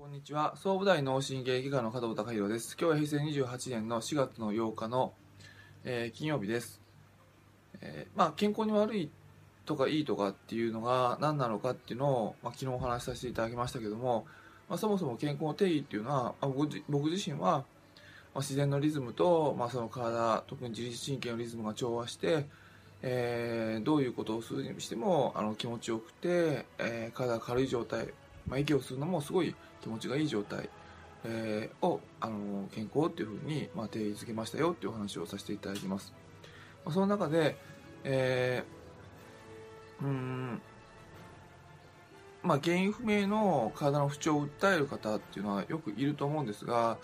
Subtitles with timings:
[0.00, 0.54] こんにちは。
[0.56, 2.76] 総武大脳神経外科の加藤隆弘です。
[2.80, 5.12] 今日は平成28年の4月の8日の、
[5.82, 6.80] えー、金曜日です、
[7.80, 9.10] えー、まあ健康に悪い
[9.66, 14.24] とかいいとかっていうのが何なのかっていうのを、まあ、昨日お話しさせていただきましたけども、
[14.68, 17.64] まあ、そもそも健康の定義っていうのは、まあ、僕自身は、
[18.34, 22.46] ま、自然のリズムと、まあ、その体特に自律神経のリズムが調和して
[23.02, 28.08] えー、どういうことをするにしてもあの気持ちよくて、えー、体が軽い状態、
[28.48, 30.68] まあ、息をするのもすごい気持ちがいい状態、
[31.24, 36.12] えー、をあの健康っていうふうに、まあ、定義づけましたよっていうお話をさせていただきます、
[36.84, 37.56] まあ、その中で、
[38.04, 40.62] えー、うん
[42.42, 46.96] まあ、原因不明の体の不調を訴える方っていうのはよくいると思うんですが、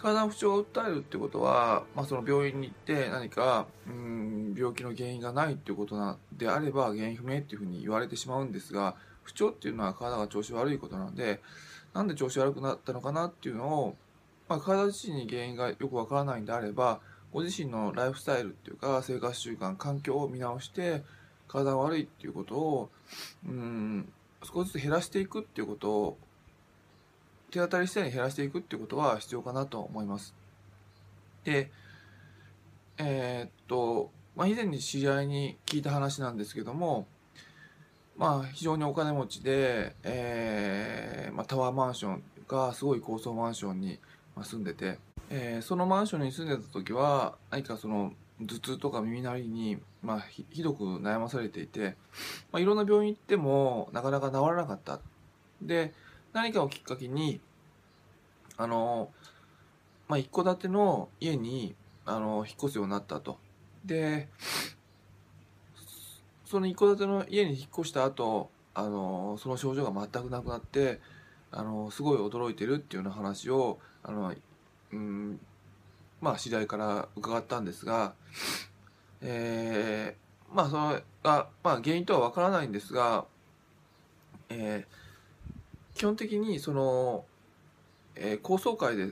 [0.00, 11.40] 体の不調を訴えるってことは、まあ、その病院に行って何かうん病気の原因がないっていうことなであれば原因不明っていうふうに言われてしまうんですが不調っていうのは体が調子悪いことなので
[11.94, 13.96] なんで調子悪くなったのかなっていうのを、
[14.48, 17.00] まあ、体自身に原因がよくわからないんであれば
[17.32, 21.02] ご自身のライフスタイルっていうか生活習慣環境を見直して
[21.46, 22.90] 体が悪いっていうことを
[23.46, 24.08] うん
[24.44, 26.18] 少しずつ減らしていくっていうことを
[27.50, 30.34] 手当たり次第に減らしていくっていうことは必要かなと思います。
[31.44, 31.70] で、
[32.98, 37.06] えー、っと、まあ、以前に知り合いに聞いた話なんですけども、
[38.16, 43.98] まあ、非常にお金持ちで、えー、まあ、タワーマンションがすごい高層マンションに
[44.42, 44.98] 住んでて、
[45.30, 51.96] えー、そのマンションに住んでた時は何かその頭痛とか耳鳴りに、まあ、ひどく悩まされていて、
[52.52, 55.00] まあ、いろんな病院行ってもなかなか治らなかった。
[55.62, 55.92] で、
[56.38, 57.40] 何かをきっかけに、
[58.56, 59.10] あの、
[60.06, 61.74] まあ、一戸建ての家に、
[62.06, 63.38] あの、引っ越すようになったと。
[63.84, 64.28] で、
[66.44, 71.00] その一戸建ての家に引っ越した後、あの、その症状が全くなくなって、
[71.50, 74.32] あの、すごい驚いてるっていうような話を、あの、
[74.92, 75.40] うん、
[76.20, 78.14] まあ、知り合いから伺ったんですが、
[79.22, 83.24] えー、まあ、それが、まあ、原因とはわからないんですが、
[84.50, 85.07] えー、
[85.98, 87.24] 基本的にその、
[88.14, 89.08] えー、高層階で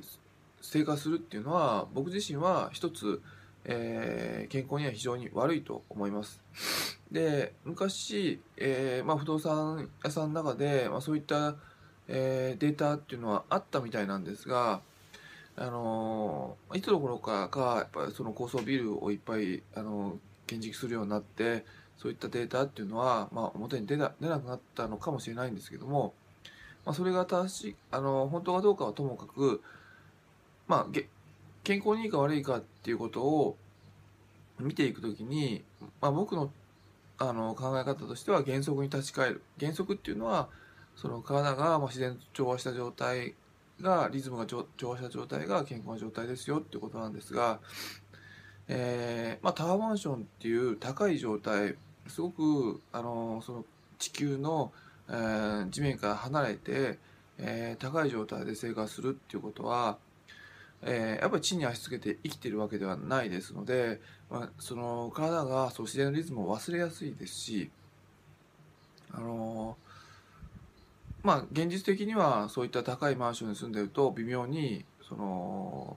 [0.63, 3.21] 生活するっていうのは僕自身は一つ、
[3.65, 6.41] えー、健康には非常に悪いと思います。
[7.11, 11.57] で昔、えーまあ、不動産屋さんの中で、まあ、そういった、
[12.07, 14.81] えー、データっていうのはあったみたいなんですが、
[15.57, 21.65] あのいつどころかかやっぱりその高層ビルをいっぱい、あの建築するようになって
[21.99, 26.15] そういったデータっていうのは、まあ、表に出な出なくなったのかもしれないんですけども
[26.87, 29.61] まあ、それが正しいあの本当かどうかはともかく、
[30.69, 31.01] まあ、
[31.65, 33.57] 健康にいいか悪いかっていうことを
[34.61, 35.65] 見ていくときに、
[36.01, 36.51] まあ、僕の
[37.19, 39.43] あの考え方としては原則に立ち返る。
[39.59, 40.49] 原則っていうのは
[40.97, 43.35] その体が自然調和した状態
[43.81, 47.61] がリズムが調和した状態が健康な状態ですよってことなんですが、
[48.69, 51.77] えーまあ、タワーマンションっていう高い状態
[52.07, 53.65] すごくあのその
[53.99, 54.73] 地球の
[55.09, 56.99] えー、地面から離れて、
[57.39, 59.99] えー、高い状態で生活するっていうことは、
[60.83, 64.01] えー、やっぱり地に足つけて生きてるわけではないですので、
[64.31, 67.71] まあ、その体がそう自然のリズムを忘れやすいですし、
[69.13, 69.77] あの
[71.23, 75.97] まあ現実的にはそういった高いマンションに住んでると微妙にその、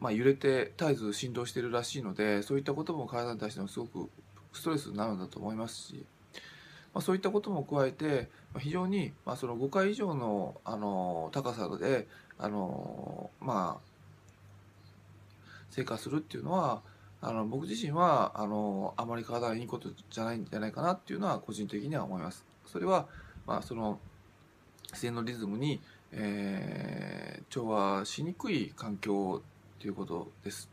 [0.00, 4.10] まあ、揺れて絶えず振動してるらしいのでそういったことも体に対してもすごく
[4.52, 6.06] ストレスになるんだと思いますし。
[6.96, 12.08] まあ、そういったことも加えてま非常に、まあ、その5階以上のあの高さで
[12.38, 13.86] あの、まあ、
[15.68, 16.80] 生活するっていうのは
[17.20, 22.46] あの僕自身はあのあまり体にいいことじゃないんじゃないかなっていうのは個人的には思います。
[22.64, 23.06] それは、
[23.46, 23.98] まあ、その
[24.92, 25.82] 自然のリズムに、
[26.12, 29.42] えー、調和しにくい環境
[29.80, 30.70] ということです。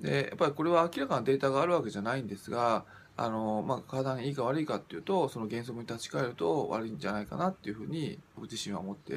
[0.00, 2.84] でやっぱりこれは明らかなデータがあるわけじゃないんですが
[3.18, 9.16] あの、まあ、体にいいか悪いかっていうとその原則に立ち返ると悪いんじゃないかなっていうふうに僕自身は思ってい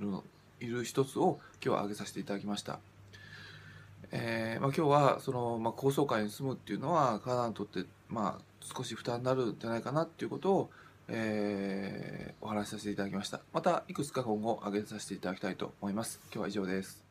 [0.00, 0.08] る
[0.60, 2.78] いる一つを今日は挙げさせていただきました。
[4.12, 10.70] えーまあ、今日はその、まあ、高層階に住むっていうのは体にとって、まあ、少し負担になるんじゃないかなっていうことを、
[11.08, 13.40] えー、お話しさせていただきました。
[13.52, 16.20] またいくつか今後挙げさせていただきたいと思います。
[16.32, 17.09] 今日は以上です。